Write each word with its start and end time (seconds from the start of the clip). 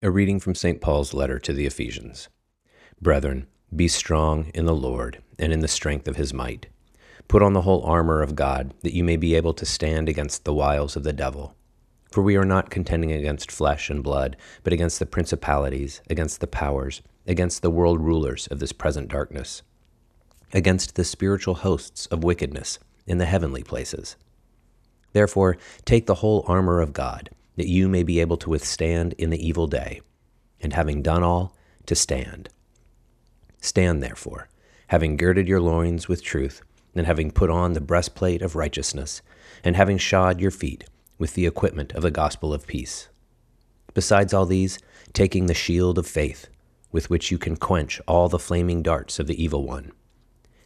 A 0.00 0.12
reading 0.12 0.38
from 0.38 0.54
St. 0.54 0.80
Paul's 0.80 1.12
letter 1.12 1.40
to 1.40 1.52
the 1.52 1.66
Ephesians. 1.66 2.28
Brethren, 3.02 3.48
be 3.74 3.88
strong 3.88 4.52
in 4.54 4.64
the 4.64 4.72
Lord 4.72 5.20
and 5.40 5.52
in 5.52 5.58
the 5.58 5.66
strength 5.66 6.06
of 6.06 6.14
his 6.14 6.32
might. 6.32 6.68
Put 7.26 7.42
on 7.42 7.52
the 7.52 7.62
whole 7.62 7.82
armor 7.82 8.22
of 8.22 8.36
God, 8.36 8.74
that 8.82 8.94
you 8.94 9.02
may 9.02 9.16
be 9.16 9.34
able 9.34 9.54
to 9.54 9.66
stand 9.66 10.08
against 10.08 10.44
the 10.44 10.54
wiles 10.54 10.94
of 10.94 11.02
the 11.02 11.12
devil. 11.12 11.56
For 12.12 12.22
we 12.22 12.36
are 12.36 12.44
not 12.44 12.70
contending 12.70 13.10
against 13.10 13.50
flesh 13.50 13.90
and 13.90 14.00
blood, 14.00 14.36
but 14.62 14.72
against 14.72 15.00
the 15.00 15.04
principalities, 15.04 16.00
against 16.08 16.40
the 16.40 16.46
powers, 16.46 17.02
against 17.26 17.62
the 17.62 17.70
world 17.70 18.00
rulers 18.00 18.46
of 18.52 18.60
this 18.60 18.72
present 18.72 19.08
darkness, 19.08 19.62
against 20.52 20.94
the 20.94 21.02
spiritual 21.02 21.54
hosts 21.54 22.06
of 22.06 22.22
wickedness 22.22 22.78
in 23.08 23.18
the 23.18 23.26
heavenly 23.26 23.64
places. 23.64 24.14
Therefore, 25.12 25.56
take 25.84 26.06
the 26.06 26.22
whole 26.22 26.44
armor 26.46 26.80
of 26.80 26.92
God 26.92 27.30
that 27.58 27.66
you 27.66 27.88
may 27.88 28.04
be 28.04 28.20
able 28.20 28.36
to 28.36 28.50
withstand 28.50 29.14
in 29.18 29.30
the 29.30 29.46
evil 29.46 29.66
day, 29.66 30.00
and 30.60 30.72
having 30.72 31.02
done 31.02 31.24
all, 31.24 31.56
to 31.86 31.94
stand. 31.96 32.48
Stand 33.60 34.00
therefore, 34.00 34.48
having 34.86 35.16
girded 35.16 35.48
your 35.48 35.60
loins 35.60 36.06
with 36.06 36.22
truth, 36.22 36.62
and 36.94 37.04
having 37.04 37.32
put 37.32 37.50
on 37.50 37.72
the 37.72 37.80
breastplate 37.80 38.42
of 38.42 38.54
righteousness, 38.54 39.22
and 39.64 39.74
having 39.74 39.98
shod 39.98 40.40
your 40.40 40.52
feet 40.52 40.84
with 41.18 41.34
the 41.34 41.46
equipment 41.46 41.92
of 41.94 42.02
the 42.02 42.12
gospel 42.12 42.54
of 42.54 42.64
peace. 42.64 43.08
Besides 43.92 44.32
all 44.32 44.46
these, 44.46 44.78
taking 45.12 45.46
the 45.46 45.52
shield 45.52 45.98
of 45.98 46.06
faith, 46.06 46.46
with 46.92 47.10
which 47.10 47.32
you 47.32 47.38
can 47.38 47.56
quench 47.56 48.00
all 48.06 48.28
the 48.28 48.38
flaming 48.38 48.84
darts 48.84 49.18
of 49.18 49.26
the 49.26 49.42
evil 49.42 49.66
one, 49.66 49.90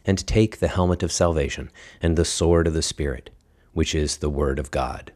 and 0.05 0.27
take 0.27 0.59
the 0.59 0.67
helmet 0.67 1.01
of 1.01 1.11
salvation 1.11 1.71
and 2.03 2.15
the 2.15 2.23
sword 2.23 2.67
of 2.67 2.75
the 2.75 2.83
Spirit, 2.83 3.31
which 3.71 3.95
is 3.95 4.17
the 4.17 4.29
Word 4.29 4.59
of 4.59 4.69
God. 4.69 5.11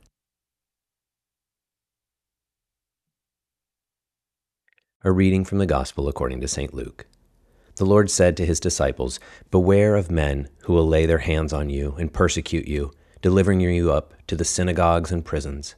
A 5.04 5.12
reading 5.12 5.46
from 5.46 5.60
the 5.60 5.68
Gospel 5.68 6.08
according 6.08 6.42
to 6.42 6.48
St. 6.48 6.74
Luke. 6.74 7.06
The 7.76 7.86
Lord 7.86 8.10
said 8.10 8.36
to 8.36 8.46
his 8.48 8.60
disciples, 8.60 9.20
Beware 9.52 9.96
of 9.96 10.10
men 10.10 10.50
who 10.64 10.74
will 10.74 10.88
lay 10.88 11.06
their 11.06 11.20
hands 11.20 11.54
on 11.54 11.70
you 11.70 11.96
and 12.00 12.12
persecute 12.12 12.68
you, 12.68 12.92
delivering 13.22 13.62
you 13.62 13.92
up 13.92 14.16
to 14.26 14.36
the 14.36 14.44
synagogues 14.44 15.12
and 15.12 15.24
prisons, 15.24 15.76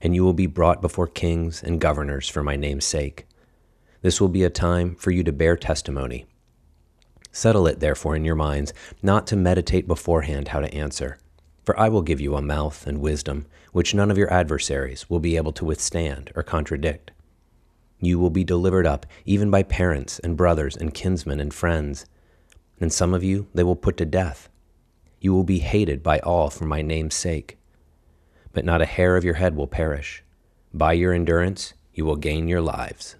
and 0.00 0.14
you 0.14 0.22
will 0.22 0.34
be 0.34 0.46
brought 0.46 0.80
before 0.80 1.08
kings 1.08 1.64
and 1.64 1.80
governors 1.80 2.28
for 2.28 2.44
my 2.44 2.54
name's 2.54 2.84
sake. 2.84 3.26
This 4.02 4.20
will 4.20 4.28
be 4.28 4.44
a 4.44 4.50
time 4.50 4.94
for 4.94 5.10
you 5.10 5.24
to 5.24 5.32
bear 5.32 5.56
testimony. 5.56 6.26
Settle 7.32 7.66
it, 7.66 7.80
therefore, 7.80 8.14
in 8.14 8.24
your 8.24 8.36
minds, 8.36 8.72
not 9.02 9.26
to 9.26 9.36
meditate 9.36 9.88
beforehand 9.88 10.48
how 10.48 10.60
to 10.60 10.72
answer. 10.72 11.18
For 11.64 11.76
I 11.76 11.88
will 11.88 12.02
give 12.02 12.20
you 12.20 12.36
a 12.36 12.40
mouth 12.40 12.86
and 12.86 13.00
wisdom, 13.00 13.46
which 13.72 13.94
none 13.94 14.12
of 14.12 14.16
your 14.16 14.32
adversaries 14.32 15.10
will 15.10 15.18
be 15.18 15.36
able 15.36 15.52
to 15.54 15.64
withstand 15.64 16.30
or 16.36 16.44
contradict. 16.44 17.10
You 18.00 18.18
will 18.18 18.30
be 18.30 18.44
delivered 18.44 18.86
up 18.86 19.06
even 19.26 19.50
by 19.50 19.62
parents 19.62 20.18
and 20.20 20.36
brothers 20.36 20.76
and 20.76 20.94
kinsmen 20.94 21.38
and 21.38 21.52
friends. 21.52 22.06
And 22.80 22.92
some 22.92 23.12
of 23.12 23.22
you 23.22 23.48
they 23.54 23.62
will 23.62 23.76
put 23.76 23.96
to 23.98 24.06
death. 24.06 24.48
You 25.20 25.34
will 25.34 25.44
be 25.44 25.58
hated 25.58 26.02
by 26.02 26.18
all 26.20 26.48
for 26.48 26.64
my 26.64 26.80
name's 26.80 27.14
sake. 27.14 27.58
But 28.52 28.64
not 28.64 28.80
a 28.80 28.86
hair 28.86 29.16
of 29.16 29.24
your 29.24 29.34
head 29.34 29.54
will 29.54 29.66
perish. 29.66 30.24
By 30.72 30.94
your 30.94 31.12
endurance 31.12 31.74
you 31.92 32.04
will 32.06 32.16
gain 32.16 32.48
your 32.48 32.62
lives. 32.62 33.16